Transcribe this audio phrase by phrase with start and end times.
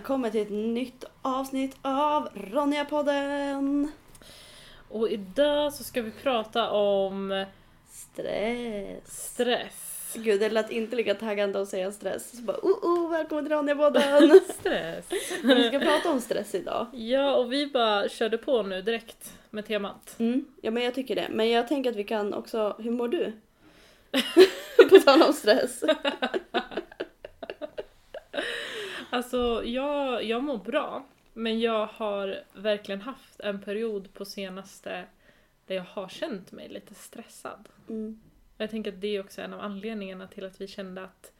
[0.00, 3.88] välkommen till ett nytt avsnitt av Ronja-podden!
[4.88, 7.44] Och idag så ska vi prata om
[7.90, 9.32] Stress.
[9.32, 10.12] stress.
[10.14, 12.36] Gud, det lät inte lika taggande att säga stress.
[12.36, 14.40] Så bara, oh, oh, välkommen till Ronja-podden!
[14.60, 15.06] Stress.
[15.42, 16.86] vi ska prata om stress idag.
[16.92, 20.16] Ja, och vi bara körde på nu direkt med temat.
[20.18, 21.26] Mm, ja, men jag tycker det.
[21.30, 23.32] Men jag tänker att vi kan också, hur mår du?
[24.90, 25.84] På tal om stress.
[29.10, 31.04] Alltså, jag, jag mår bra.
[31.32, 35.04] Men jag har verkligen haft en period på senaste
[35.66, 37.68] där jag har känt mig lite stressad.
[37.88, 38.20] Mm.
[38.56, 41.32] Jag tänker att det är också en av anledningarna till att vi kände att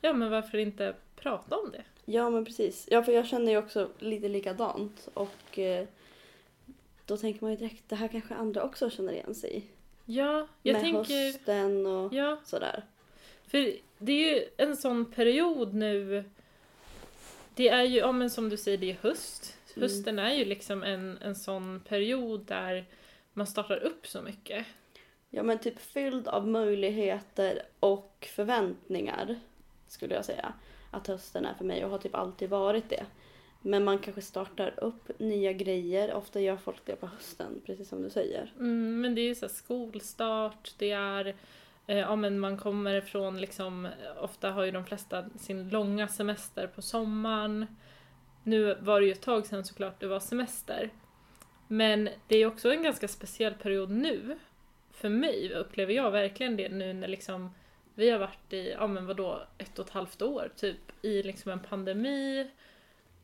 [0.00, 1.82] ja, men varför inte prata om det?
[2.04, 2.88] Ja, men precis.
[2.90, 5.08] Ja, för jag känner ju också lite likadant.
[5.14, 5.86] Och eh,
[7.06, 9.64] då tänker man ju direkt, det här kanske andra också känner igen sig i.
[10.04, 11.26] Ja, jag Med tänker...
[11.26, 12.84] hösten och Ja, sådär.
[13.46, 16.24] För det är ju en sån period nu.
[17.54, 19.56] Det är ju, ja men som du säger, det är höst.
[19.76, 19.82] Mm.
[19.82, 22.84] Hösten är ju liksom en, en sån period där
[23.32, 24.66] man startar upp så mycket.
[25.30, 29.40] Ja men typ fylld av möjligheter och förväntningar
[29.88, 30.52] skulle jag säga
[30.90, 33.06] att hösten är för mig och har typ alltid varit det.
[33.62, 38.02] Men man kanske startar upp nya grejer, ofta gör folk det på hösten precis som
[38.02, 38.52] du säger.
[38.58, 41.34] Mm, men det är ju så skolstart, det är
[41.96, 43.88] Ja men man kommer från liksom,
[44.20, 47.66] ofta har ju de flesta sin långa semester på sommaren.
[48.44, 50.90] Nu var det ju ett tag sedan såklart det var semester.
[51.68, 54.38] Men det är också en ganska speciell period nu.
[54.90, 57.50] För mig upplever jag verkligen det nu när liksom
[57.94, 61.52] vi har varit i, ja men vadå, ett och ett halvt år typ i liksom
[61.52, 62.50] en pandemi.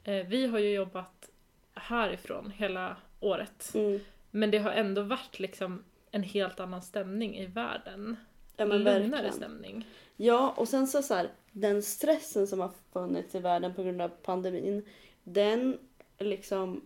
[0.05, 1.31] Eh, vi har ju jobbat
[1.75, 3.73] härifrån hela året.
[3.75, 4.01] Mm.
[4.31, 8.17] Men det har ändå varit liksom en helt annan stämning i världen.
[8.59, 9.33] Ja men Lugnare verkligen.
[9.33, 9.87] stämning.
[10.17, 14.03] Ja och sen så, så här, den stressen som har funnits i världen på grund
[14.03, 14.85] av pandemin,
[15.25, 15.79] den
[16.19, 16.81] liksom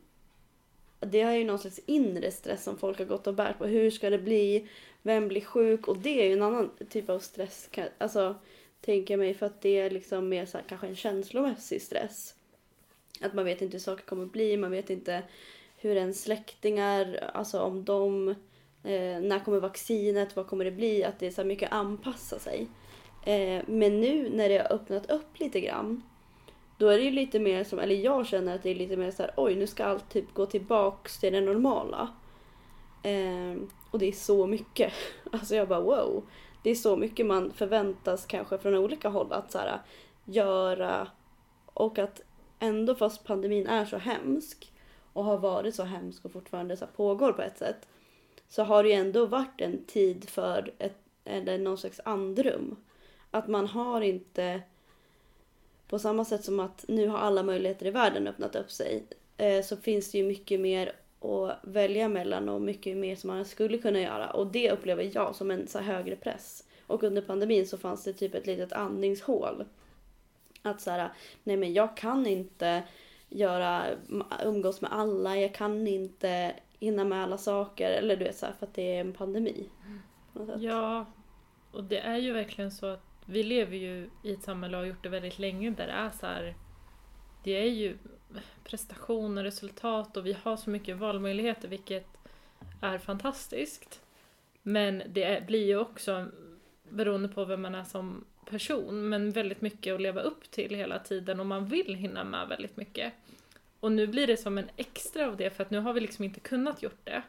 [1.01, 3.67] det är ju någon slags inre stress som folk har gått och bärt på.
[3.67, 4.69] Hur ska det bli?
[5.03, 5.89] Vem blir sjuk?
[5.89, 7.71] Och det är ju en annan typ av stress.
[7.99, 8.35] Alltså,
[8.81, 12.35] tänker jag mig, för att det är liksom mer så här, kanske en känslomässig stress.
[13.21, 15.23] Att man vet inte hur saker kommer att bli, man vet inte
[15.77, 18.35] hur ens släktingar, alltså om de,
[18.85, 21.05] eh, när kommer vaccinet, vad kommer det bli?
[21.05, 22.69] Att det är så mycket anpassa sig.
[23.25, 26.03] Eh, men nu när det har öppnat upp lite grann,
[26.79, 29.11] då är det ju lite mer som, eller jag känner att det är lite mer
[29.11, 32.09] så här, oj nu ska allt typ gå tillbaks till det normala.
[33.03, 34.93] Eh, och det är så mycket.
[35.33, 36.25] Alltså jag bara wow.
[36.63, 39.81] Det är så mycket man förväntas kanske från olika håll att så här,
[40.25, 41.09] göra.
[41.67, 42.21] Och att
[42.59, 44.73] ändå fast pandemin är så hemsk
[45.13, 47.89] och har varit så hemsk och fortfarande så här pågår på ett sätt.
[48.53, 52.77] Så har det ju ändå varit en tid för ett, eller någon slags andrum.
[53.31, 54.63] Att man har inte
[55.89, 59.05] på samma sätt som att nu har alla möjligheter i världen öppnat upp sig
[59.37, 63.45] eh, så finns det ju mycket mer att välja mellan och mycket mer som man
[63.45, 64.31] skulle kunna göra.
[64.31, 66.65] Och det upplever jag som en så här högre press.
[66.87, 69.65] Och under pandemin så fanns det typ ett litet andningshål.
[70.63, 72.83] Att så här, nej men jag kan inte
[73.29, 73.85] göra,
[74.45, 76.55] umgås med alla, jag kan inte
[76.85, 77.91] hinna med alla saker.
[77.91, 79.69] Eller du vet så här, för att det är en pandemi.
[80.33, 80.63] på något sätt.
[80.63, 81.07] Ja,
[81.73, 84.89] och det är ju verkligen så att vi lever ju i ett samhälle och har
[84.89, 86.55] gjort det väldigt länge där det är så här,
[87.45, 87.99] det är ju
[88.65, 92.07] prestation och resultat och vi har så mycket valmöjligheter vilket
[92.81, 94.03] är fantastiskt.
[94.63, 96.27] Men det är, blir ju också,
[96.89, 100.99] beroende på vem man är som person, men väldigt mycket att leva upp till hela
[100.99, 103.13] tiden och man vill hinna med väldigt mycket.
[103.83, 106.25] Och nu blir det som en extra av det för att nu har vi liksom
[106.25, 107.23] inte kunnat gjort det.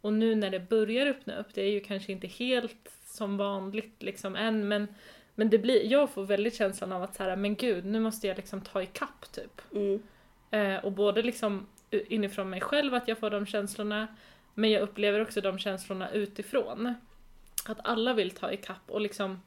[0.00, 4.02] Och nu när det börjar öppna upp, det är ju kanske inte helt som vanligt
[4.02, 4.86] liksom än men,
[5.34, 8.26] men det blir, jag får väldigt känslan av att så här, men gud nu måste
[8.26, 9.60] jag liksom ta ikapp typ.
[9.72, 10.02] Mm.
[10.50, 14.08] Eh, och både liksom inifrån mig själv att jag får de känslorna
[14.54, 16.94] men jag upplever också de känslorna utifrån.
[17.66, 19.40] Att alla vill ta ikapp och liksom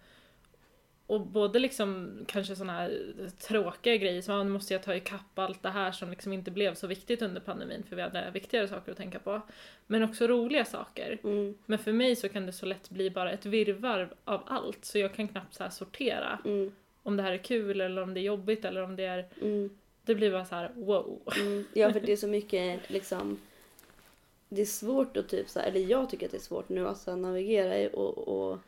[1.07, 3.09] och både liksom kanske såna här
[3.39, 6.51] tråkiga grejer som ah, nu måste jag ta ikapp allt det här som liksom inte
[6.51, 9.41] blev så viktigt under pandemin för vi hade viktigare saker att tänka på.
[9.87, 11.17] Men också roliga saker.
[11.23, 11.57] Mm.
[11.65, 14.97] Men för mig så kan det så lätt bli bara ett virrvarr av allt så
[14.97, 16.71] jag kan knappt så sortera Mm.
[17.03, 19.25] om det här är kul eller om det är jobbigt eller om det är...
[19.41, 19.69] Mm.
[20.05, 21.21] Det blir bara så här wow.
[21.39, 23.39] Mm, ja, för det är så mycket liksom...
[24.49, 26.87] Det är svårt att typ så här, eller jag tycker att det är svårt nu
[26.87, 28.59] att så här, navigera i och, och,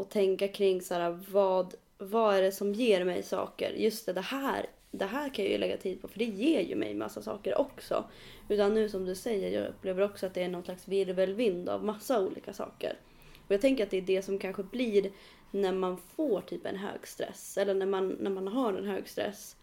[0.00, 3.70] och tänka kring så här, vad, vad är det som ger mig saker?
[3.70, 6.60] Just det, det här, det här kan jag ju lägga tid på för det ger
[6.60, 8.04] ju mig massa saker också.
[8.48, 11.84] Utan nu som du säger, jag upplever också att det är någon slags virvelvind av
[11.84, 12.98] massa olika saker.
[13.46, 15.12] Och jag tänker att det är det som kanske blir
[15.50, 19.08] när man får typ en hög stress eller när man, när man har en hög
[19.08, 19.56] stress.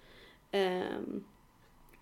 [0.51, 0.81] Eh,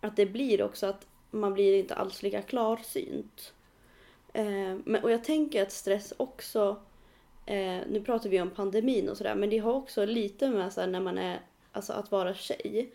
[0.02, 3.54] att det blir också att man blir inte alls lika klarsynt.
[4.34, 6.78] Eh, men, och jag tänker att stress också,
[7.46, 10.82] eh, nu pratar vi om pandemin och sådär, men det har också lite med så
[10.82, 11.40] här, när man är,
[11.72, 12.94] alltså att vara tjej.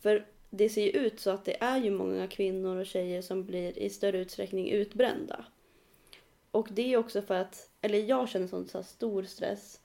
[0.00, 3.44] För det ser ju ut så att det är ju många kvinnor och tjejer som
[3.44, 5.44] blir i större utsträckning utbrända.
[6.50, 9.80] Och det är också för att, eller jag känner sån så här stor stress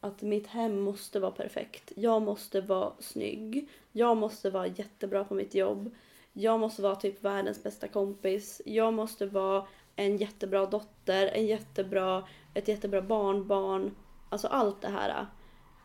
[0.00, 1.92] att mitt hem måste vara perfekt.
[1.96, 3.68] Jag måste vara snygg.
[3.92, 5.94] Jag måste vara jättebra på mitt jobb.
[6.32, 8.62] Jag måste vara typ världens bästa kompis.
[8.64, 9.66] Jag måste vara
[9.96, 13.94] en jättebra dotter, en jättebra, ett jättebra barnbarn.
[14.28, 15.26] Alltså allt det här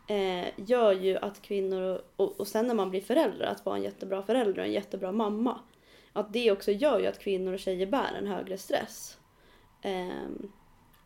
[0.08, 3.82] eh, gör ju att kvinnor, och, och sen när man blir förälder, att vara en
[3.82, 5.60] jättebra förälder och en jättebra mamma.
[6.12, 9.18] Att det också gör ju att kvinnor och tjejer bär en högre stress.
[9.82, 10.28] Eh,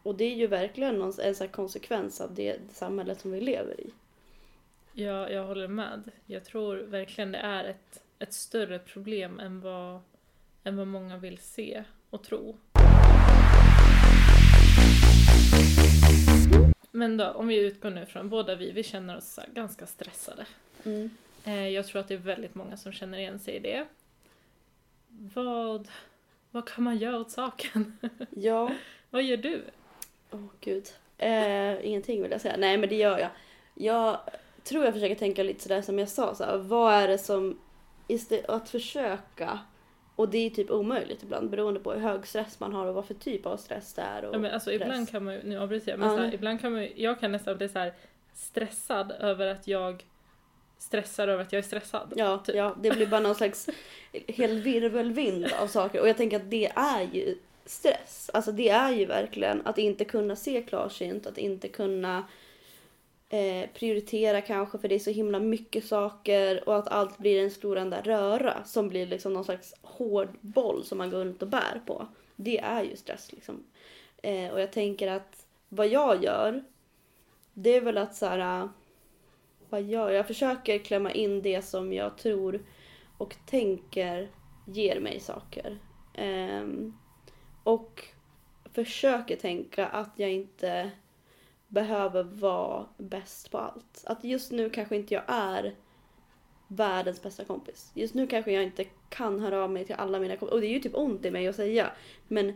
[0.02, 3.80] och det är ju verkligen någon, en sån konsekvens av det samhället som vi lever
[3.80, 3.90] i.
[4.92, 6.10] Ja, jag håller med.
[6.26, 10.00] Jag tror verkligen det är ett, ett större problem än vad,
[10.64, 12.56] än vad många vill se och tro.
[16.94, 20.46] Men då, om vi utgår nu från båda vi, vi känner oss ganska stressade.
[20.84, 21.10] Mm.
[21.44, 23.86] Eh, jag tror att det är väldigt många som känner igen sig i det.
[25.08, 25.88] Vad,
[26.50, 27.98] vad kan man göra åt saken?
[28.30, 28.70] Ja.
[29.10, 29.64] vad gör du?
[30.30, 30.88] Åh oh, gud.
[31.18, 32.56] Eh, ingenting vill jag säga.
[32.58, 33.30] Nej men det gör jag.
[33.74, 34.18] Jag
[34.64, 36.34] tror jag försöker tänka lite sådär som jag sa.
[36.34, 37.58] Så här, vad är det som...
[38.08, 39.58] Istället, att försöka
[40.16, 43.06] och det är typ omöjligt ibland beroende på hur hög stress man har och vad
[43.06, 44.24] för typ av stress det är.
[44.24, 46.20] Och ja, men alltså, ibland kan man ju, nu avbryter jag, men mm.
[46.20, 47.92] såhär, ibland kan man jag kan nästan bli så här
[48.34, 50.04] stressad över att jag
[50.78, 52.12] stressar över att jag är stressad.
[52.16, 52.54] Ja, typ.
[52.54, 53.68] ja det blir bara någon slags
[54.12, 58.30] hel virvelvind av saker och jag tänker att det är ju stress.
[58.34, 62.24] Alltså det är ju verkligen att inte kunna se klarsynt, att inte kunna
[63.32, 67.50] eh, prioritera kanske för det är så himla mycket saker och att allt blir en
[67.50, 71.48] stor enda röra som blir liksom någon slags hård boll som man går runt och
[71.48, 72.06] bär på.
[72.36, 73.64] Det är ju stress liksom.
[74.22, 76.64] Eh, och jag tänker att vad jag gör
[77.54, 78.68] det är väl att så här, eh,
[79.68, 80.18] vad gör jag?
[80.18, 82.62] Jag försöker klämma in det som jag tror
[83.18, 84.28] och tänker
[84.66, 85.78] ger mig saker.
[86.14, 86.66] Eh,
[87.62, 88.04] och
[88.72, 90.90] försöker tänka att jag inte
[91.72, 94.04] behöver vara bäst på allt.
[94.06, 95.74] Att just nu kanske inte jag är
[96.68, 97.90] världens bästa kompis.
[97.94, 100.54] Just nu kanske jag inte kan höra av mig till alla mina kompisar.
[100.54, 101.92] Och det är ju typ ont i mig att säga.
[102.28, 102.52] Men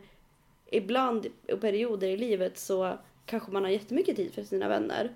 [0.66, 5.10] ibland och perioder i livet så kanske man har jättemycket tid för sina vänner.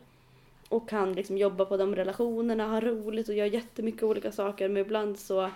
[0.69, 4.69] Och kan liksom jobba på de relationerna, ha roligt och göra jättemycket olika saker.
[4.69, 5.50] Men ibland så,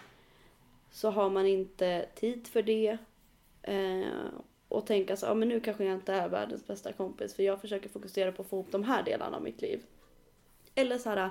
[0.91, 2.99] så har man inte tid för det.
[3.63, 4.07] Eh,
[4.75, 7.61] och tänka så, ja men nu kanske jag inte är världens bästa kompis för jag
[7.61, 9.83] försöker fokusera på att få ihop de här delarna av mitt liv.
[10.75, 11.31] Eller så här,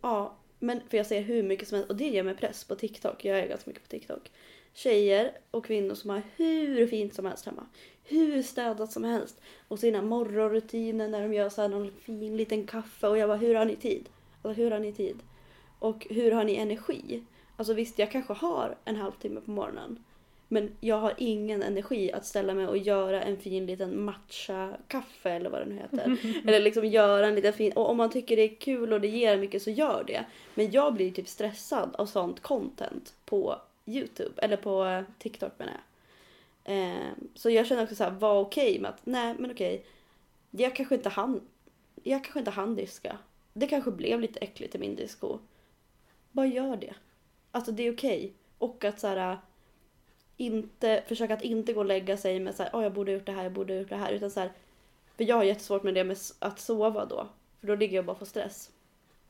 [0.00, 2.74] ja men för jag ser hur mycket som helst och det ger mig press på
[2.74, 3.24] TikTok.
[3.24, 4.30] Jag är ganska mycket på TikTok.
[4.72, 7.66] Tjejer och kvinnor som har hur fint som helst hemma.
[8.04, 9.40] Hur städat som helst.
[9.68, 13.38] Och sina morgonrutiner när de gör så här någon fin liten kaffe och jag bara
[13.38, 14.08] hur har ni tid?
[14.42, 15.18] Alltså hur har ni tid?
[15.78, 17.22] Och hur har ni energi?
[17.56, 20.04] Alltså visst jag kanske har en halvtimme på morgonen.
[20.52, 25.50] Men jag har ingen energi att ställa mig och göra en fin liten matcha-kaffe eller
[25.50, 26.16] vad det nu heter.
[26.48, 27.72] eller liksom göra en liten fin...
[27.72, 30.24] Och om man tycker det är kul och det ger mycket så gör det.
[30.54, 33.56] Men jag blir typ stressad av sånt content på
[33.86, 34.42] Youtube.
[34.42, 35.82] Eller på TikTok menar jag.
[36.76, 39.74] Eh, så jag känner också såhär, var okej okay med att nej men okej.
[39.74, 39.86] Okay,
[40.50, 41.40] jag kanske inte hann.
[42.02, 43.18] Jag kanske inte hann diska.
[43.52, 45.38] Det kanske blev lite äckligt i min disco.
[46.30, 46.94] Bara gör det.
[47.50, 48.18] Alltså det är okej.
[48.18, 48.30] Okay.
[48.58, 49.38] Och att såhär
[50.42, 53.26] inte, försöka att inte gå och lägga sig med såhär, oh, jag borde ha gjort
[53.26, 54.12] det här, jag borde ha gjort det här.
[54.12, 54.52] Utan så här,
[55.16, 57.28] för jag har jättesvårt med det med att sova då.
[57.60, 58.70] För då ligger jag bara på stress.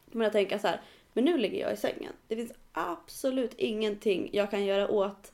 [0.07, 0.81] Men jag tänker så här,
[1.13, 2.13] men nu ligger jag i sängen.
[2.29, 5.33] Det finns absolut ingenting jag kan göra åt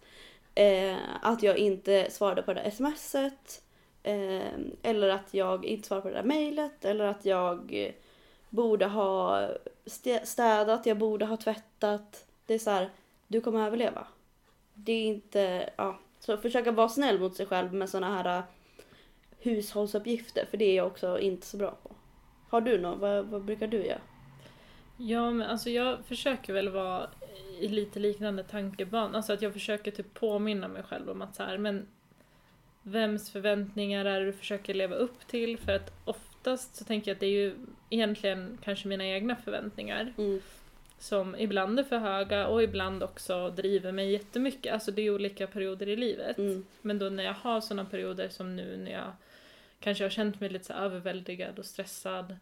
[0.55, 3.63] eh, att jag inte svarade på det där smset.
[4.03, 6.85] Eh, eller att jag inte svarade på det där mejlet.
[6.85, 7.93] Eller att jag
[8.49, 9.49] borde ha
[10.25, 12.25] städat, jag borde ha tvättat.
[12.47, 12.91] Det är så här,
[13.27, 14.07] du kommer överleva
[14.85, 15.99] det är inte, ja.
[16.21, 18.45] Så försöka vara snäll mot sig själv med såna här uh,
[19.39, 21.91] hushållsuppgifter för det är jag också inte så bra på.
[22.49, 22.99] Har du något?
[22.99, 24.01] Vad, vad brukar du göra?
[24.97, 27.11] Ja men alltså jag försöker väl vara
[27.61, 29.15] i lite liknande tankeban.
[29.15, 31.87] Alltså att jag försöker typ påminna mig själv om att så här, men
[32.83, 35.59] vems förväntningar är det du försöker leva upp till?
[35.59, 37.55] För att oftast så tänker jag att det är ju
[37.91, 40.15] egentligen kanske mina egna förväntningar.
[40.19, 40.41] Mm
[40.99, 44.73] som ibland är för höga och ibland också driver mig jättemycket.
[44.73, 46.39] Alltså det är olika perioder i livet.
[46.39, 46.67] Mm.
[46.83, 49.13] Men då när jag har sådana perioder som nu när jag
[49.81, 52.37] kanske har känt mig lite så överväldigad och stressad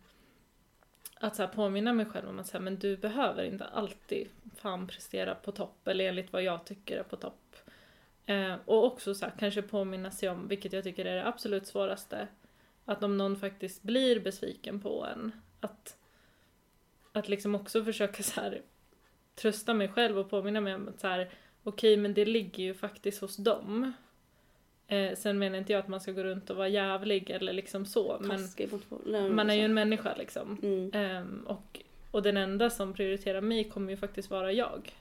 [1.20, 4.86] att så påminna mig själv om att så här, men du behöver inte alltid fan
[4.86, 7.56] prestera på topp eller enligt vad jag tycker är på topp.
[8.26, 11.66] Eh, och också så här, kanske påminna sig om, vilket jag tycker är det absolut
[11.66, 12.28] svåraste,
[12.84, 15.96] att om någon faktiskt blir besviken på en, att,
[17.18, 18.62] att liksom också försöka så här,
[19.34, 21.30] trösta mig själv och påminna mig om att så här,
[21.64, 23.92] okej okay, men det ligger ju faktiskt hos dem.
[24.88, 27.86] Eh, sen menar inte jag att man ska gå runt och vara jävlig eller liksom
[27.86, 28.16] så.
[28.20, 30.58] Men man är ju en människa liksom.
[30.62, 30.92] Mm.
[30.92, 31.80] Eh, och,
[32.10, 34.94] och den enda som prioriterar mig kommer ju faktiskt vara jag.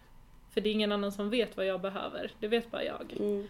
[0.53, 2.31] För det är ingen annan som vet vad jag behöver.
[2.39, 3.15] Det vet bara jag.
[3.19, 3.47] Mm.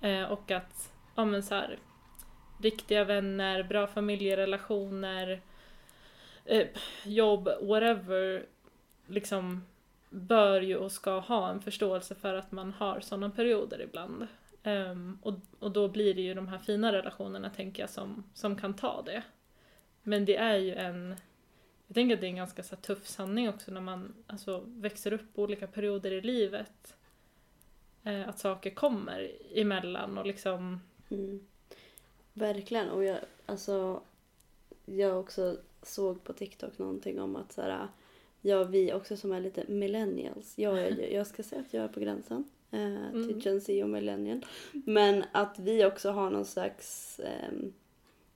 [0.00, 1.78] Eh, och att, ja men så här,
[2.62, 5.40] riktiga vänner, bra familjerelationer,
[6.48, 6.66] eh,
[7.04, 8.46] jobb, whatever,
[9.06, 9.64] liksom
[10.10, 14.26] bör ju och ska ha en förståelse för att man har sådana perioder ibland.
[14.64, 18.56] Um, och, och då blir det ju de här fina relationerna, tänker jag, som, som
[18.56, 19.22] kan ta det.
[20.02, 21.16] Men det är ju en...
[21.86, 25.12] Jag tänker att det är en ganska så tuff sanning också när man alltså, växer
[25.12, 26.96] upp på olika perioder i livet.
[28.04, 30.80] Eh, att saker kommer emellan och liksom...
[31.10, 31.46] Mm.
[32.32, 32.90] Verkligen.
[32.90, 34.02] Och jag, alltså,
[34.84, 37.88] jag också såg på TikTok någonting om att så här,
[38.40, 40.58] ja, vi också som är lite millennials.
[40.58, 43.38] Jag, är, jag ska säga att jag är på gränsen eh, till mm.
[43.38, 44.46] Gen Z och millennial.
[44.72, 47.52] Men att vi också har någon slags eh,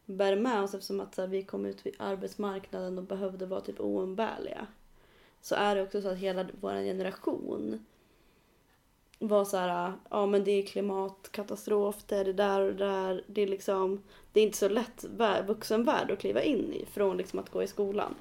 [0.07, 3.61] bär med oss eftersom att så här, vi kom ut vid arbetsmarknaden och behövde vara
[3.61, 4.67] typ oumbärliga.
[5.41, 7.87] Så är det också så att hela vår generation
[9.29, 13.25] var så här, ja men det är klimatkatastrof, det är det där och det där.
[13.27, 14.03] Det är liksom,
[14.33, 15.05] det är inte så lätt
[15.47, 18.15] vuxenvärld att kliva in i från liksom att gå i skolan.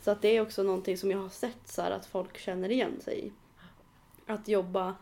[0.00, 2.70] Så att det är också någonting som jag har sett så här, att folk känner
[2.70, 3.32] igen sig i.
[4.26, 4.94] Att jobba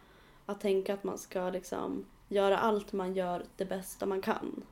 [0.46, 4.62] att tänka att man ska liksom göra allt man gör det bästa man kan.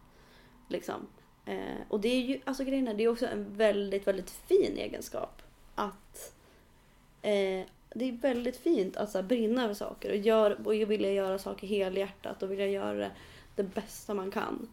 [0.69, 1.07] Liksom.
[1.45, 4.77] Eh, och det är ju, alltså grejen är, det är också en väldigt, väldigt fin
[4.79, 5.43] egenskap.
[5.75, 6.35] Att
[7.23, 7.65] eh,
[7.95, 11.39] det är väldigt fint att så här, brinna över saker och, gör, och vilja göra
[11.39, 13.11] saker helhjärtat och vilja göra det,
[13.57, 14.69] det bästa man kan.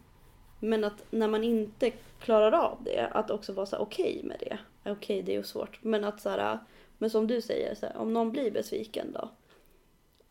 [0.60, 4.36] Men att när man inte klarar av det, att också vara så okej okay med
[4.40, 4.58] det.
[4.80, 5.78] Okej, okay, det är ju svårt.
[5.82, 6.58] Men att så här,
[6.98, 9.30] men som du säger, så här, om någon blir besviken då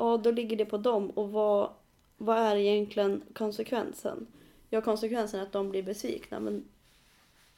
[0.01, 1.69] ja då ligger det på dem och vad,
[2.17, 4.27] vad är egentligen konsekvensen?
[4.69, 6.63] Ja, konsekvensen är att de blir besvikna men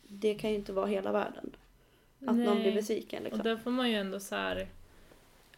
[0.02, 1.56] det kan ju inte vara hela världen.
[2.25, 2.46] Att Nej.
[2.46, 3.24] någon blir besviken.
[3.24, 3.40] Liksom.
[3.40, 4.68] Och där får man ju ändå så här,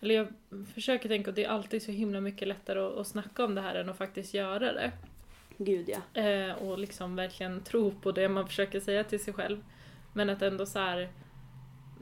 [0.06, 0.28] eller jag
[0.74, 3.62] försöker tänka att det är alltid så himla mycket lättare att, att snacka om det
[3.62, 4.92] här än att faktiskt göra det.
[5.58, 6.22] Gud ja.
[6.22, 9.64] Eh, och liksom verkligen tro på det man försöker säga till sig själv.
[10.14, 11.10] Men att ändå så här,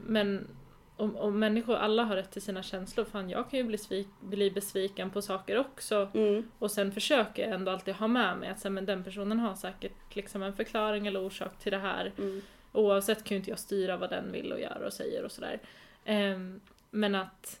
[0.06, 0.48] men
[0.96, 3.04] och, och människor, alla har rätt till sina känslor.
[3.04, 6.10] Fan, jag kan ju bli, svik, bli besviken på saker också.
[6.14, 6.50] Mm.
[6.58, 9.54] Och sen försöker jag ändå alltid ha med mig att så, men den personen har
[9.54, 12.12] säkert liksom en förklaring eller orsak till det här.
[12.18, 12.42] Mm.
[12.72, 15.60] Oavsett kan ju inte jag styra vad den vill och gör och säger och sådär.
[16.06, 16.60] Um,
[16.94, 17.60] men att,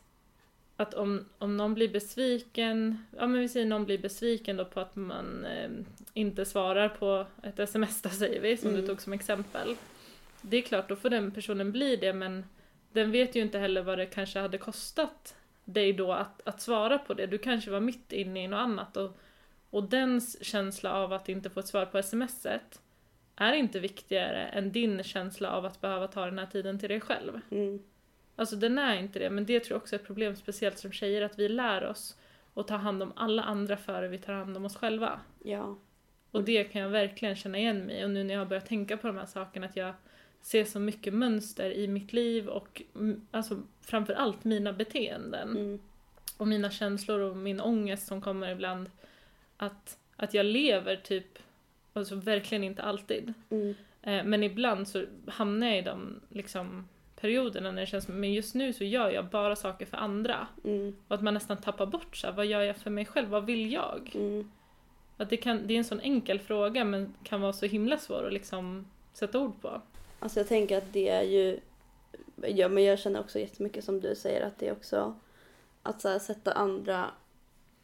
[0.76, 4.80] att om, om någon blir besviken, ja men vi säger någon blir besviken då på
[4.80, 8.80] att man um, inte svarar på ett sms då säger vi, som mm.
[8.80, 9.76] du tog som exempel.
[10.42, 12.44] Det är klart, då får den personen bli det men
[12.92, 16.98] den vet ju inte heller vad det kanske hade kostat dig då att, att svara
[16.98, 17.26] på det.
[17.26, 19.18] Du kanske var mitt inne i något annat och,
[19.70, 22.80] och dens känsla av att inte få ett svar på smset
[23.36, 27.00] är inte viktigare än din känsla av att behöva ta den här tiden till dig
[27.00, 27.40] själv.
[27.50, 27.82] Mm.
[28.36, 30.92] Alltså den är inte det, men det tror jag också är ett problem, speciellt som
[30.92, 32.16] tjejer, att vi lär oss
[32.54, 35.20] att ta hand om alla andra före vi tar hand om oss själva.
[35.42, 35.78] Ja.
[36.30, 38.96] Och det kan jag verkligen känna igen mig och nu när jag har börjat tänka
[38.96, 39.94] på de här sakerna, att jag
[40.40, 42.82] ser så mycket mönster i mitt liv och
[43.30, 45.50] alltså, framför mina beteenden.
[45.50, 45.80] Mm.
[46.36, 48.90] Och mina känslor och min ångest som kommer ibland.
[49.56, 51.38] Att, att jag lever typ,
[51.92, 53.34] alltså verkligen inte alltid.
[53.50, 53.74] Mm.
[54.02, 56.88] Eh, men ibland så hamnar jag i de liksom,
[57.24, 60.46] perioderna när det känns men just nu så gör jag bara saker för andra.
[60.64, 60.96] Mm.
[61.08, 63.46] Och att man nästan tappar bort så här, vad gör jag för mig själv, vad
[63.46, 64.10] vill jag?
[64.14, 64.50] Mm.
[65.16, 68.26] Att det, kan, det är en sån enkel fråga men kan vara så himla svår
[68.26, 69.80] att liksom sätta ord på.
[70.20, 71.60] Alltså jag tänker att det är ju,
[72.36, 75.14] ja men jag känner också jättemycket som du säger att det är också
[75.82, 77.10] att så här, sätta andra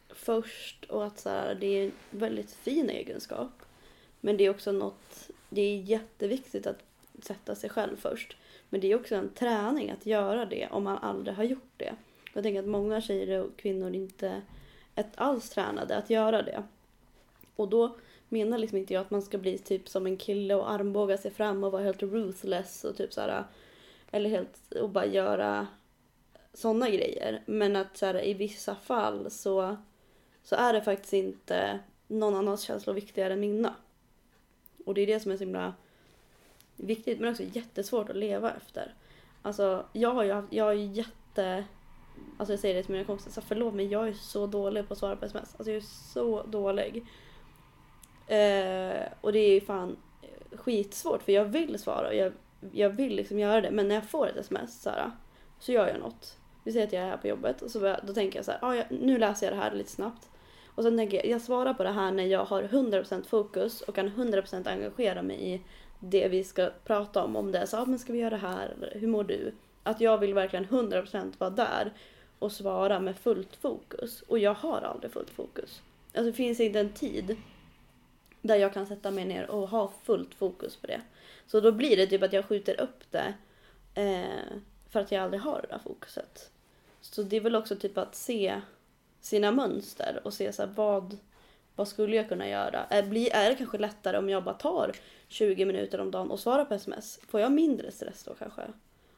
[0.08, 3.52] först och att så här, det är en väldigt fin egenskap.
[4.20, 6.78] Men det är också något, det är jätteviktigt att
[7.22, 8.36] sätta sig själv först.
[8.70, 11.94] Men det är också en träning att göra det om man aldrig har gjort det.
[12.32, 14.42] Jag tänker att många tjejer och kvinnor inte
[14.94, 16.62] är alls tränade att göra det.
[17.56, 17.96] Och då
[18.28, 21.30] menar liksom inte jag att man ska bli typ som en kille och armbåga sig
[21.30, 23.44] fram och vara helt ruthless och typ såhär
[24.10, 25.66] eller helt och bara göra
[26.52, 27.42] sådana grejer.
[27.46, 29.76] Men att så här, i vissa fall så,
[30.42, 33.74] så är det faktiskt inte någon annans känslor viktigare än mina.
[34.86, 35.74] Och det är det som är så himla
[36.80, 38.94] viktigt men också jättesvårt att leva efter.
[39.42, 41.64] Alltså jag har ju haft, jag är ju jätte...
[42.38, 44.92] Alltså jag säger det till mina kompisar, så förlåt men jag är så dålig på
[44.92, 45.54] att svara på sms.
[45.56, 46.96] Alltså jag är så dålig.
[48.26, 49.96] Eh, och det är ju fan
[50.52, 52.32] skitsvårt för jag vill svara och jag,
[52.72, 53.70] jag vill liksom göra det.
[53.70, 55.10] Men när jag får ett sms så, här,
[55.58, 56.36] så gör jag något.
[56.64, 58.50] Vi säger att jag är här på jobbet och så börjar- då tänker jag så
[58.50, 60.28] här, ah, jag, nu läser jag det här lite snabbt.
[60.74, 63.94] Och sen tänker jag, jag svarar på det här när jag har 100% fokus och
[63.94, 65.62] kan 100% engagera mig i
[66.00, 67.36] det vi ska prata om.
[67.36, 68.92] Om det är så, ah, men ska vi göra det här?
[68.94, 69.52] Hur mår du?
[69.82, 71.92] Att jag vill verkligen 100% vara där
[72.38, 74.22] och svara med fullt fokus.
[74.22, 75.82] Och jag har aldrig fullt fokus.
[76.14, 77.36] Alltså det finns inte en tid
[78.42, 81.00] där jag kan sätta mig ner och ha fullt fokus på det.
[81.46, 83.34] Så då blir det typ att jag skjuter upp det
[83.94, 84.56] eh,
[84.88, 86.50] för att jag aldrig har det där fokuset.
[87.00, 88.60] Så det är väl också typ att se
[89.20, 91.16] sina mönster och se så här, vad,
[91.76, 92.84] vad skulle jag kunna göra?
[92.84, 94.92] Är, blir, är det kanske lättare om jag bara tar
[95.30, 97.20] 20 minuter om dagen och svarar på sms?
[97.28, 98.62] Får jag mindre stress då kanske?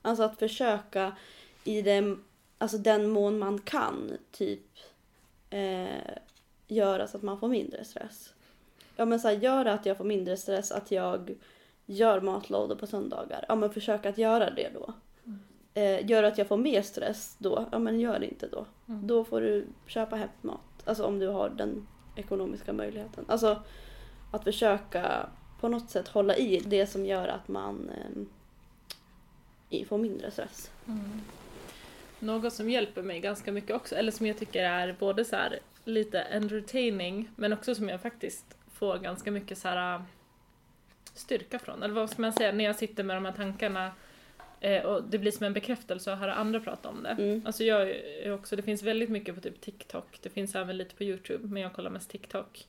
[0.03, 1.17] Alltså att försöka
[1.65, 2.25] i den,
[2.59, 4.79] alltså den mån man kan typ
[5.51, 6.15] eh,
[6.67, 8.35] göra så att man får mindre stress.
[8.97, 11.35] Ja men så här, gör att jag får mindre stress att jag
[11.87, 13.45] gör matlådor på söndagar.
[13.49, 14.93] Ja men försök att göra det då.
[15.75, 18.67] Eh, gör att jag får mer stress då, ja men gör det inte då.
[18.89, 19.07] Mm.
[19.07, 20.61] Då får du köpa hem mat.
[20.85, 23.25] Alltså om du har den ekonomiska möjligheten.
[23.29, 23.63] Alltså
[24.33, 25.29] att försöka
[25.63, 27.91] på något sätt hålla i det som gör att man
[29.71, 30.71] eh, får mindre stress.
[30.87, 31.21] Mm.
[32.19, 35.59] Något som hjälper mig ganska mycket också, eller som jag tycker är både så här
[35.85, 40.03] lite entertaining, men också som jag faktiskt får ganska mycket så här äh,
[41.15, 41.83] styrka från.
[41.83, 43.93] Eller vad ska man säga, när jag sitter med de här tankarna
[44.61, 47.11] eh, och det blir som en bekräftelse att höra andra prata om det.
[47.11, 47.43] Mm.
[47.47, 50.95] Alltså jag är också, det finns väldigt mycket på typ TikTok, det finns även lite
[50.95, 52.67] på YouTube, men jag kollar mest TikTok.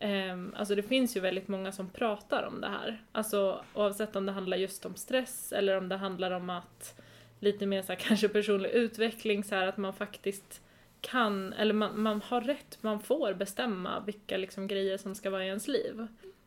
[0.00, 3.02] Um, alltså det finns ju väldigt många som pratar om det här.
[3.12, 7.00] Alltså oavsett om det handlar just om stress eller om det handlar om att
[7.40, 10.62] lite mer så här, kanske personlig utveckling, så här att man faktiskt
[11.00, 15.44] kan, eller man, man har rätt, man får bestämma vilka liksom grejer som ska vara
[15.44, 16.06] i ens liv.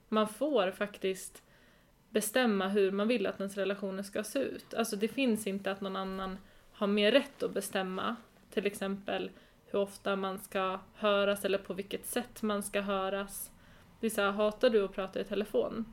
[0.09, 1.43] Man får faktiskt
[2.09, 4.73] bestämma hur man vill att ens relationer ska se ut.
[4.73, 6.37] Alltså det finns inte att någon annan
[6.71, 8.15] har mer rätt att bestämma,
[8.53, 9.29] till exempel
[9.71, 13.51] hur ofta man ska höras eller på vilket sätt man ska höras.
[13.99, 15.85] Det är så här, hatar du att prata i telefon?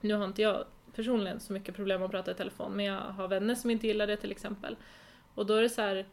[0.00, 3.28] Nu har inte jag personligen så mycket problem att prata i telefon, men jag har
[3.28, 4.76] vänner som inte gillar det till exempel.
[5.34, 6.06] Och då är det så här,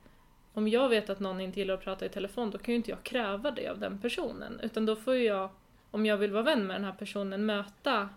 [0.54, 2.92] om jag vet att någon inte gillar att prata i telefon, då kan ju inte
[2.92, 4.60] jag kräva det av den personen.
[4.64, 5.50] Utan då får ju jag,
[5.92, 8.10] om jag vill vara vän med den här personen, möta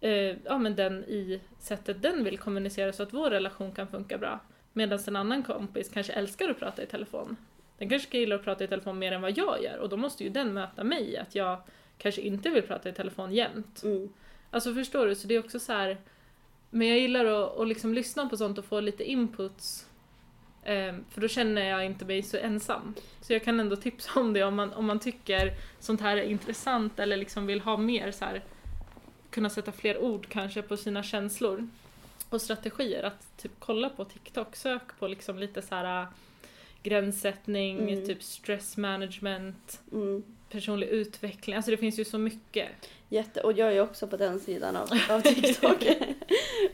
[0.00, 4.18] eh, ja, men den i sättet den vill kommunicera så att vår relation kan funka
[4.18, 4.40] bra.
[4.72, 7.36] Medan en annan kompis kanske älskar att prata i telefon.
[7.78, 10.24] Den kanske gillar att prata i telefon mer än vad jag gör och då måste
[10.24, 11.60] ju den möta mig att jag
[11.98, 13.82] kanske inte vill prata i telefon jämt.
[13.82, 14.08] Mm.
[14.50, 15.14] Alltså förstår du?
[15.14, 15.98] Så det är också så här.
[16.70, 19.86] Men jag gillar att, att liksom lyssna på sånt och få lite inputs.
[20.64, 22.94] Ehm, för då känner jag inte mig så ensam.
[23.20, 26.22] Så jag kan ändå tipsa om det om man, om man tycker sånt här är
[26.22, 28.42] intressant eller liksom vill ha mer så här
[29.30, 31.68] kunna sätta fler ord kanske på sina känslor
[32.30, 33.02] och strategier.
[33.02, 36.06] Att typ kolla på TikTok, sök på liksom lite så här
[36.82, 38.06] gränssättning, Mm.
[38.06, 40.22] typ stress management, Mm.
[40.50, 41.56] personlig utveckling.
[41.56, 42.68] Alltså det finns ju så mycket.
[43.08, 45.86] Jätte, och jag är också på den sidan av, av TikTok.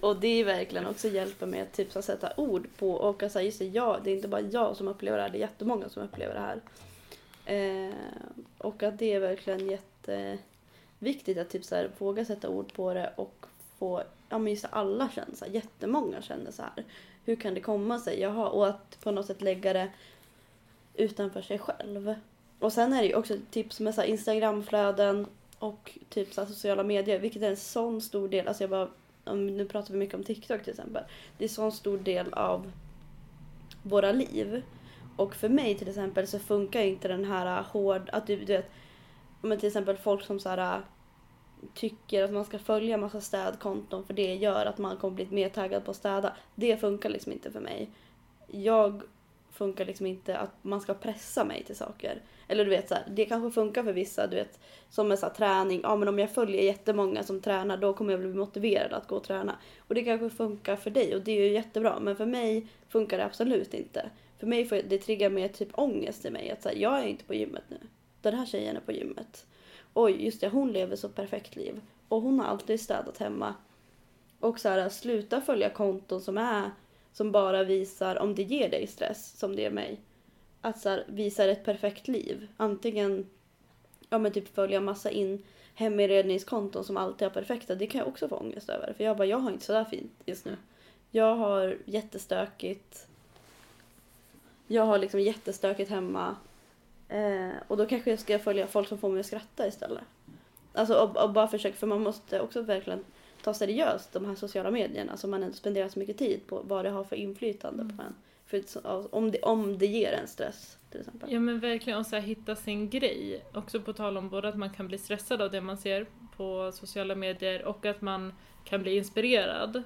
[0.01, 3.33] och det är verkligen också hjälper mig att typ, så, sätta ord på och att
[3.33, 5.40] säga just det, ja, det är inte bara jag som upplever det här, det är
[5.40, 6.61] jättemånga som upplever det här.
[7.47, 7.95] Eh,
[8.59, 13.12] och att det är verkligen jätteviktigt att typ, så här, våga sätta ord på det
[13.17, 13.47] och
[13.79, 16.85] få, ja men just alla känner så här, jättemånga känner så här.
[17.25, 18.21] Hur kan det komma sig?
[18.21, 19.89] Jaha, och att på något sätt lägga det
[20.95, 22.15] utanför sig själv.
[22.59, 25.27] Och sen är det ju också tips med så här Instagramflöden
[25.59, 28.49] och typ så här sociala medier, vilket är en sån stor del.
[28.49, 28.89] Alltså jag bara,
[29.35, 31.03] nu pratar vi mycket om TikTok till exempel.
[31.39, 32.73] Det är en sån stor del av
[33.83, 34.63] våra liv.
[35.17, 38.71] Och för mig till exempel så funkar inte den här hård, att du, du vet,
[39.43, 40.83] men till exempel folk som så här
[41.74, 45.48] tycker att man ska följa massa städkonton för det gör att man kommer bli mer
[45.48, 46.37] taggad på att städa.
[46.55, 47.90] Det funkar liksom inte för mig.
[48.46, 49.03] Jag
[49.50, 52.22] funkar liksom inte att man ska pressa mig till saker.
[52.48, 55.27] Eller du vet så här, det kanske funkar för vissa, du vet som med så
[55.27, 55.81] här, träning.
[55.83, 59.16] Ja men om jag följer jättemånga som tränar då kommer jag bli motiverad att gå
[59.16, 59.57] och träna.
[59.79, 62.00] Och det kanske funkar för dig och det är ju jättebra.
[62.00, 64.11] Men för mig funkar det absolut inte.
[64.38, 66.50] För mig får det triggar mer typ ångest i mig.
[66.50, 67.79] Att så här, jag är inte på gymmet nu.
[68.20, 69.46] Den här tjejen är på gymmet.
[69.95, 71.81] Oj, just det, hon lever så perfekt liv.
[72.09, 73.55] Och hon har alltid städat hemma.
[74.41, 76.71] Och så här, sluta följa konton som är
[77.13, 80.01] som bara visar om det ger dig stress, som det ger mig.
[80.61, 82.49] Att så här, visar ett perfekt liv.
[82.57, 83.27] Antingen
[84.09, 85.43] ja, men typ följa massa in
[85.75, 87.75] heminredningskonton som alltid är perfekta.
[87.75, 88.93] Det kan jag också få ångest över.
[88.93, 90.57] För jag bara, jag har inte sådär fint just nu.
[91.11, 93.07] Jag har jättestökigt.
[94.67, 96.37] Jag har liksom jättestökigt hemma.
[97.09, 100.05] Eh, och då kanske jag ska följa folk som får mig att skratta istället.
[100.73, 103.05] Alltså och, och bara försöka, för man måste också verkligen
[103.43, 106.62] ta seriöst de här sociala medierna som man ändå spenderar så mycket tid på.
[106.64, 107.97] Vad det har för inflytande Mm.
[107.97, 108.14] på en.
[108.47, 111.33] För om det, om det ger en stress till exempel.
[111.33, 113.45] Ja men verkligen, och så här, hitta sin grej.
[113.55, 116.73] Också på tal om både att man kan bli stressad av det man ser på
[116.73, 118.33] sociala medier och att man
[118.64, 119.83] kan bli inspirerad.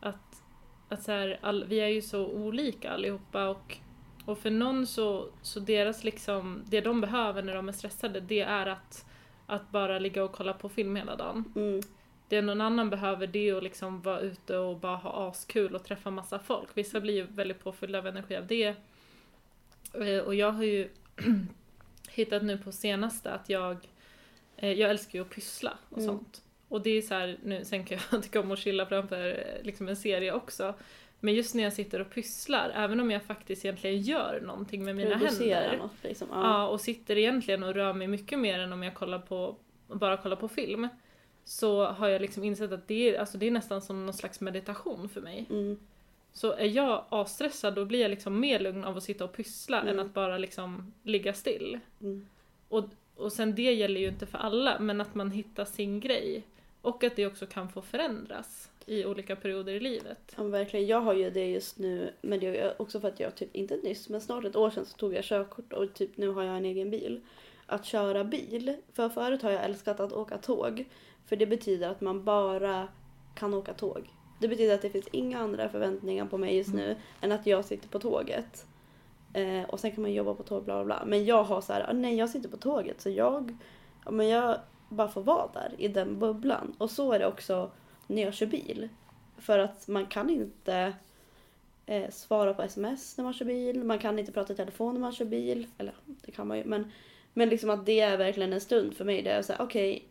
[0.00, 0.42] Att,
[0.88, 3.78] att så här, all, vi är ju så olika allihopa och,
[4.30, 8.40] och för någon så, så deras liksom, det de behöver när de är stressade det
[8.40, 9.06] är att,
[9.46, 11.44] att bara ligga och kolla på film hela dagen.
[11.56, 11.80] Mm,
[12.28, 15.84] Det någon annan behöver det är att liksom vara ute och bara ha askul och
[15.84, 16.68] träffa massa folk.
[16.74, 18.74] Vissa blir ju väldigt påfyllda av energi av det.
[19.94, 20.88] Eh, Och jag har ju
[22.10, 23.76] hittat nu på senaste att jag,
[24.56, 26.08] eh, jag älskar ju att pyssla och Mm.
[26.10, 26.42] sånt.
[26.68, 29.64] Och det är så här, nu, sen kan jag tycka om att chilla framför eh,
[29.64, 30.74] liksom en serie också.
[31.20, 34.96] Men just när jag sitter och pysslar, även om jag faktiskt egentligen gör någonting med
[34.96, 35.78] mina händer.
[35.78, 36.28] något liksom.
[36.30, 36.40] Ja.
[36.42, 36.66] Ja.
[36.68, 39.56] och sitter egentligen och rör mig mycket mer än om jag kollar på,
[39.88, 40.88] bara kollar på film.
[41.44, 44.40] Så har jag liksom insett att det är, alltså det är nästan som någon slags
[44.40, 45.46] meditation för mig.
[45.50, 45.78] Mm,
[46.32, 49.80] Så är jag avstressad då blir jag liksom mer lugn av att sitta och pyssla
[49.80, 49.94] Mm.
[49.98, 51.78] än att bara liksom ligga still.
[52.00, 52.26] mm,
[52.68, 52.84] Och,
[53.16, 56.42] och sen det gäller ju inte för alla, men att man hittar sin grej.
[56.82, 60.34] Och att det också kan få förändras i olika perioder i livet.
[60.36, 60.86] ja, verkligen.
[60.86, 63.76] Jag har ju det just nu, men det är också för att jag typ, inte
[63.76, 66.56] nyss, men snart ett år sedan så tog jag körkort och typ nu har jag
[66.56, 67.20] en egen bil.
[67.66, 70.84] Att köra bil, för förut har jag älskat att åka tåg.
[71.26, 72.88] För det betyder att man bara
[73.34, 74.10] kan åka tåg.
[74.40, 77.64] Det betyder att det finns inga andra förväntningar på mig just nu än att jag
[77.64, 78.66] sitter på tåget.
[79.34, 81.04] Eh, och sen kan man jobba på tåg, bla bla bla.
[81.06, 83.56] Men jag har så här, "Ah, nej jag sitter på tåget så jag,
[84.04, 84.56] ja, men jag
[84.88, 86.74] bara får vara där i den bubblan.
[86.78, 87.70] Och så är det också
[88.10, 88.88] när jag kör bil.
[89.38, 90.92] För att man kan inte
[91.86, 95.00] eh, svara på sms när man kör bil, man kan inte prata i telefon när
[95.00, 95.66] man kör bil.
[95.78, 96.92] Eller det kan man ju, men,
[97.32, 100.08] men liksom att det är verkligen en stund för mig där jag säger okej,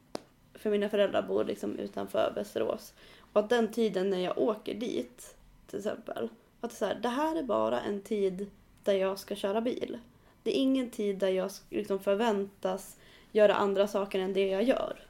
[0.54, 2.94] för mina föräldrar bor liksom utanför Västerås.
[3.34, 5.36] Och att den tiden när jag åker dit,
[5.68, 6.30] till exempel,
[6.62, 8.50] att det, så här, det här är bara en tid
[8.84, 9.98] där jag ska köra bil.
[10.44, 12.98] Det är ingen tid där jag liksom förväntas
[13.32, 15.09] göra andra saker än det jag gör.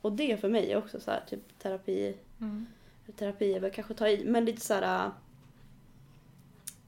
[0.00, 2.66] Och det för mig är också så här, typ terapi Mm.
[3.16, 5.06] terapi är väl kanske ta i, men lite så här.
[5.06, 5.12] äh,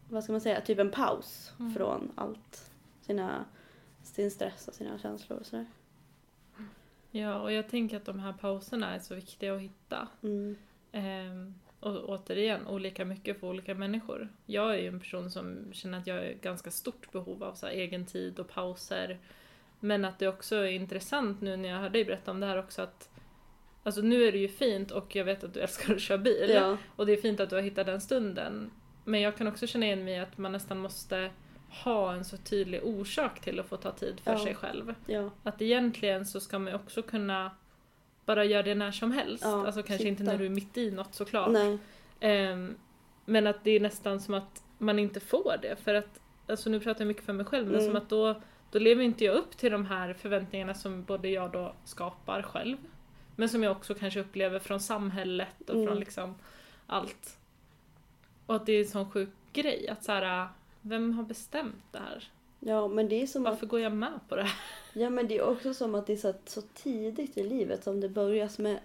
[0.09, 0.61] Vad ska man säga?
[0.61, 1.75] Typ en paus Mm.
[1.75, 2.71] från allt.
[3.01, 3.45] Sina,
[4.03, 5.67] sin stress och sina känslor och sådär.
[7.11, 10.09] Ja, och jag tänker att de här pauserna är så viktiga att hitta.
[10.23, 10.57] Mm.
[10.93, 14.29] Ehm, och återigen, olika mycket för olika människor.
[14.47, 17.67] Jag är ju en person som känner att jag har ganska stort behov av så
[17.67, 19.19] egen tid och pauser.
[19.85, 22.59] Men att det också är intressant nu när jag hör dig berätta om det här
[22.59, 23.09] också att
[23.85, 26.51] Alltså nu är det ju fint och jag vet att du älskar att köra bil.
[26.55, 28.71] Ja, Och det är fint att du har hittat den stunden.
[29.05, 31.31] Men jag kan också känna igen mig i att man nästan måste
[31.85, 34.45] ha en så tydlig orsak till att få ta tid för Ja.
[34.45, 34.95] sig själv.
[35.07, 37.51] ja, Att egentligen så ska man också kunna
[38.27, 39.45] bara göra det när som helst.
[39.45, 40.33] Ja, alltså kanske inte sitta.
[40.33, 41.51] när du är mitt i något såklart.
[41.51, 41.79] nej,
[42.21, 42.75] Ehm,
[43.25, 45.77] men att det är nästan som att man inte får det.
[45.77, 47.87] För att, alltså nu pratar jag mycket för mig själv, men Mm.
[47.87, 48.41] som att då,
[48.73, 52.77] då lever inte jag upp till de här förväntningarna som både jag då skapar själv.
[53.37, 55.87] Men som jag också kanske upplever från samhället och Mm.
[55.87, 56.35] från liksom
[56.87, 57.39] allt.
[58.47, 60.49] Och att det är en sån sjuk grej att så här,
[60.81, 62.29] vem har bestämt det här?
[62.61, 64.61] ja men det är som att, Varför går jag med på det här?
[64.93, 68.01] ja men det är också som att det är så, så tidigt i livet som
[68.01, 68.79] det börjas med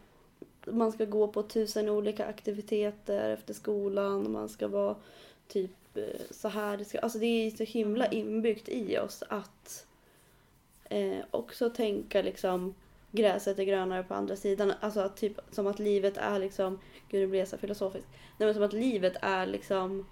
[0.66, 4.96] man ska gå på tusen olika aktiviteter efter skolan och man ska vara
[5.48, 6.78] typ eh, så här.
[6.78, 9.86] Det ska, alltså det är så himla inbyggt i oss att
[10.90, 12.76] eh, också tänka liksom
[13.12, 14.74] gräset är grönare på andra sidan.
[14.80, 16.80] Alltså att typ som att livet är liksom,
[17.10, 18.08] gud det blir så filosofiskt.
[18.38, 20.06] Nej men som att livet är liksom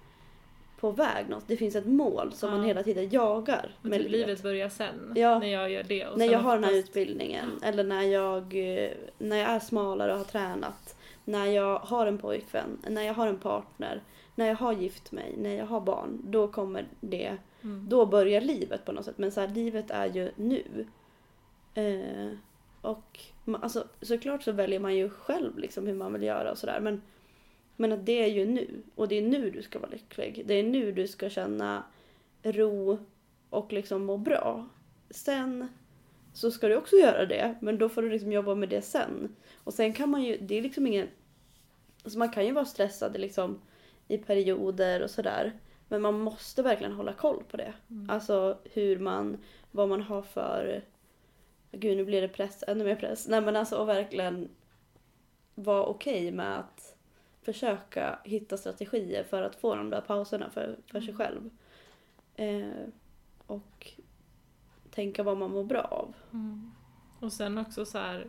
[0.80, 1.44] på väg något.
[1.48, 2.56] Det finns ett mål som Ja.
[2.56, 5.38] man hela tiden jagar Men med typ livet börjar sen, Ja.
[5.38, 6.06] när jag gör det.
[6.06, 8.42] Och när jag har den här utbildningen eller när jag,
[8.84, 10.96] eh, när jag är smalare och har tränat.
[11.24, 14.02] När jag har en pojkvän, när jag har en partner,
[14.38, 16.20] när jag har gift mig, när jag har barn.
[16.24, 17.86] Då kommer det, Mm.
[17.88, 19.18] då börjar livet på något sätt.
[19.18, 20.86] Men så här, livet är ju nu.
[21.74, 22.28] Eh,
[22.80, 26.58] och man, alltså, såklart så väljer man ju själv liksom hur man vill göra och
[26.58, 26.80] sådär.
[26.80, 27.02] Men,
[27.76, 28.82] men att det är ju nu.
[28.94, 30.42] Och det är nu du ska vara lycklig.
[30.46, 31.82] Det är nu du ska känna
[32.42, 32.98] ro
[33.50, 34.68] och liksom må bra.
[35.10, 35.68] Sen
[36.32, 39.36] så ska du också göra det, men då får du liksom jobba med det sen.
[39.64, 41.08] Och sen kan man ju, det är liksom ingen...
[42.04, 43.60] Alltså man kan ju vara stressad liksom
[44.08, 45.52] i perioder och sådär.
[45.88, 47.74] Men man måste verkligen hålla koll på det.
[47.90, 48.10] Mm.
[48.10, 49.36] Alltså hur man,
[49.70, 50.82] vad man har för...
[51.72, 53.28] Gud nu blir det press, ännu mer press.
[53.28, 54.48] Nej men alltså och verkligen
[55.54, 56.92] vara okej med att...
[57.46, 61.50] försöka hitta strategier för att få de där pauserna för, för sig själv.
[62.36, 62.88] Eh,
[63.46, 63.92] och
[64.90, 66.14] tänka vad man mår bra av.
[66.32, 66.72] Mm.
[67.20, 68.26] Och sen också så här,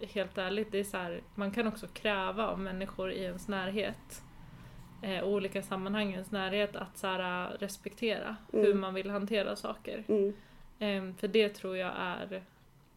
[0.00, 4.22] helt ärligt, det är så här, man kan också kräva av människor i ens närhet,
[5.02, 8.64] eh, olika sammanhang i ens närhet, att så här, respektera Mm.
[8.66, 10.04] hur man vill hantera saker.
[10.08, 10.32] Mm.
[10.78, 12.42] Eh, för det tror jag är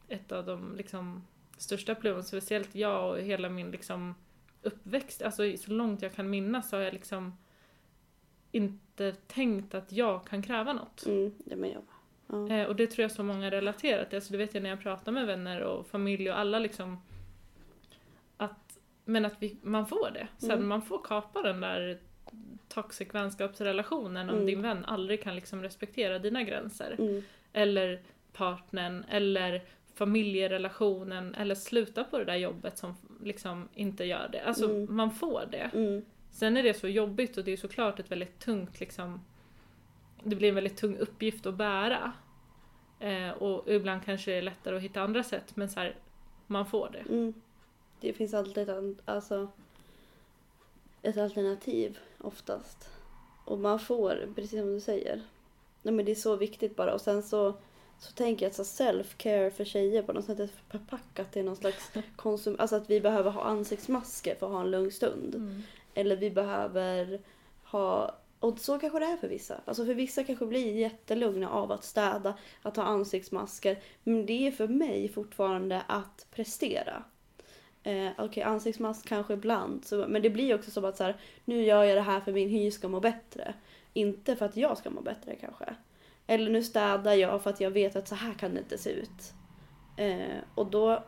[0.07, 1.23] ett av de liksom,
[1.57, 4.15] största problemen, speciellt jag och hela min liksom,
[4.61, 7.37] uppväxt, alltså så långt jag kan minnas så har jag liksom
[8.51, 11.05] inte tänkt att jag kan kräva något.
[11.05, 11.33] Mm.
[11.45, 12.49] Det men jag med.
[12.49, 12.55] Ja.
[12.55, 14.15] Eh, och det tror jag så många relaterar till.
[14.15, 16.97] Alltså det vet jag när jag pratar med vänner och familj och alla liksom.
[19.05, 20.27] Men att vi, man får det.
[20.37, 20.67] Sen Mm.
[20.67, 21.97] man får kapa den där
[22.69, 24.47] toxic vänskapsrelationen om Mm.
[24.47, 26.95] din vän aldrig kan liksom respektera dina gränser.
[26.99, 27.21] Mm.
[27.53, 28.01] Eller
[28.33, 29.61] partnern, eller
[29.95, 34.41] familjerelationen, eller sluta på det där jobbet som liksom inte gör det.
[34.43, 34.95] Alltså Mm.
[34.95, 35.69] man får det.
[35.73, 36.05] Mm.
[36.31, 39.21] Sen är det så jobbigt och det är såklart ett väldigt tungt liksom
[40.23, 42.11] Det blir en väldigt tung uppgift att bära.
[42.99, 45.95] Eh, och ibland kanske det är lättare att hitta andra sätt men så här,
[46.47, 47.31] man får det.
[48.03, 49.47] Det finns alltid ett, alltså,
[51.01, 52.89] ett alternativ oftast.
[53.45, 55.21] Och man får, precis som du säger.
[55.81, 56.93] Nej, men det är så viktigt bara.
[56.93, 57.53] Och sen så,
[57.99, 61.91] så tänker jag att self-care för tjejer på något sätt är förpackat till någon slags
[62.15, 62.55] konsum...
[62.59, 65.35] Alltså att vi behöver ha ansiktsmasker för att ha en lugn stund.
[65.35, 65.63] Mm.
[65.93, 67.21] Eller vi behöver
[67.63, 68.15] ha...
[68.39, 69.61] Och så kanske det är för vissa.
[69.65, 73.79] Alltså för vissa kanske blir jättelugna av att städa, att ha ansiktsmasker.
[74.03, 77.03] Men det är för mig fortfarande att prestera.
[77.84, 79.86] Eh, Okej, ansiktsmask kanske ibland.
[79.86, 82.32] Så, men det blir också som att så här, nu gör jag det här för
[82.32, 83.54] min hy ska må bättre.
[83.93, 85.76] Inte för att jag ska må bättre kanske.
[86.28, 88.89] Eller nu städar jag för att jag vet att så här kan det inte se
[88.89, 89.34] ut.
[89.98, 91.04] Eh, och då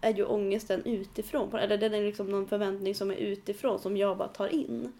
[0.00, 1.54] är ju ångesten utifrån.
[1.54, 4.92] Eller den är liksom någon förväntning som är utifrån som jag bara tar in.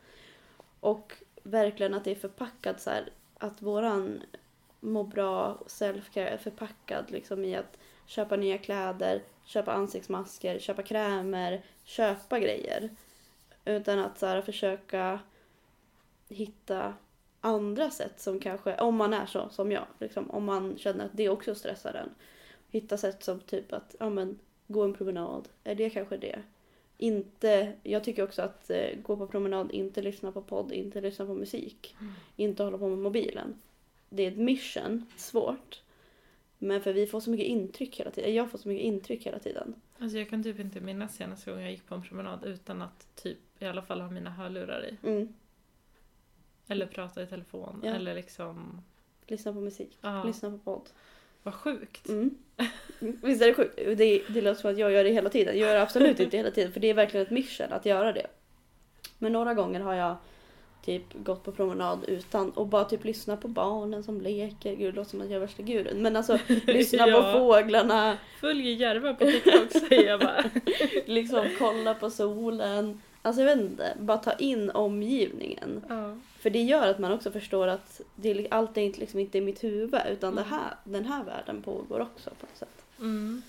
[0.80, 4.22] Och verkligen att det är förpackat så här att våran
[4.80, 12.90] må-bra-selfcare är förpackad liksom i att köpa nya kläder, köpa ansiktsmasker, köpa krämer, köpa grejer.
[13.64, 15.20] Utan att så här, försöka
[16.28, 16.94] hitta
[17.40, 21.10] andra sätt som kanske, om man är så som jag, liksom, om man känner att
[21.14, 22.10] det också stressar en.
[22.70, 25.48] Hitta sätt som typ att, ja men, gå en promenad.
[25.64, 26.42] Är det kanske det?
[26.98, 31.26] Inte, jag tycker också att eh, gå på promenad, inte lyssna på podd, inte lyssna
[31.26, 31.96] på musik.
[32.00, 32.12] Mm.
[32.36, 33.60] Inte hålla på med mobilen.
[34.08, 35.82] Det är ett mission, svårt.
[36.62, 38.34] Men för vi får så mycket intryck hela tiden.
[38.34, 39.74] Jag får så mycket intryck hela tiden.
[39.98, 43.06] Alltså jag kan typ inte minnas senaste gången jag gick på en promenad utan att
[43.14, 45.08] typ i alla fall ha mina hörlurar i.
[45.08, 45.34] Mm.
[46.68, 47.80] Eller prata i telefon.
[47.84, 47.90] Ja.
[47.90, 48.82] Eller liksom...
[49.26, 50.88] Lyssna på musik, Ja, lyssna på podd.
[51.42, 52.08] vad sjukt.
[52.08, 52.38] Mm.
[52.98, 53.76] Visst är det sjukt?
[53.76, 55.58] Det, det låter som att jag gör det hela tiden.
[55.58, 58.12] Jag gör det absolut inte hela tiden för det är verkligen ett mission att göra
[58.12, 58.26] det.
[59.18, 60.16] Men några gånger har jag
[60.84, 64.74] typ gått på promenad utan och bara typ lyssna på barnen som leker.
[64.74, 66.02] Gud, det låter som att jag är värsta guden.
[66.02, 67.22] Men alltså lyssna Ja.
[67.22, 70.44] på fåglarna, Följ Järva på TikTok säger jag bara.
[71.06, 73.00] liksom kolla på solen.
[73.22, 75.84] Alltså jag vet inte, bara ta in omgivningen.
[75.88, 76.16] Ja.
[76.38, 79.40] För det gör att man också förstår att det, allt är inte, liksom inte i
[79.40, 80.44] mitt huvud utan Mm.
[80.50, 82.82] här, den här världen pågår också på något sätt.
[82.98, 83.42] Mm.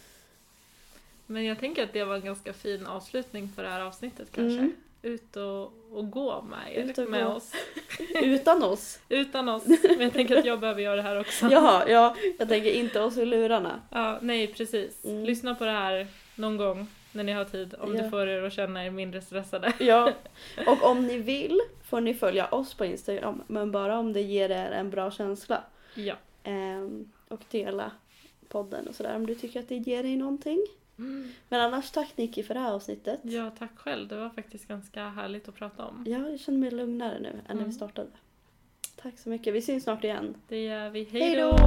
[1.25, 4.57] Men jag tänker att det var en ganska fin avslutning på det här avsnittet kanske.
[4.59, 4.71] Mm.
[5.03, 5.63] Ut och,
[5.97, 7.31] och gå med er, Ut och med gå.
[7.31, 7.51] oss.
[8.23, 8.99] Utan oss.
[9.09, 9.63] Utan oss.
[9.83, 11.47] Men jag tänker att jag behöver göra det här också.
[11.51, 13.81] Jaha, ja, jag tänker inte oss i lurarna.
[13.91, 15.05] Ja, nej precis.
[15.05, 15.23] Mm.
[15.25, 17.75] Lyssna på det här någon gång när ni har tid.
[17.79, 18.03] Om Ja.
[18.03, 19.73] det får er att känna er mindre stressade.
[19.79, 20.11] Ja,
[20.67, 21.59] och om ni vill
[21.89, 25.63] får ni följa oss på Instagram, men bara om det ger er en bra känsla.
[25.95, 26.15] Ja.
[26.43, 27.91] Ehm, och dela
[28.49, 30.65] podden och sådär om du tycker att det ger dig någonting.
[31.01, 31.27] Mm.
[31.49, 33.19] Men annars tack Nicky för det här avsnittet.
[33.23, 34.07] Ja, tack själv.
[34.07, 36.03] Det var faktiskt ganska härligt att prata om.
[36.07, 37.71] Ja, jag känner mig lugnare nu än när vi Mm.
[37.71, 38.07] startade.
[38.95, 40.35] Tack så mycket, vi syns snart igen.
[40.47, 41.03] Det gör vi.
[41.03, 41.57] Hej då!